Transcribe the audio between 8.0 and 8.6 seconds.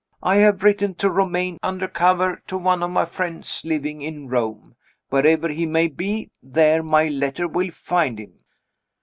him."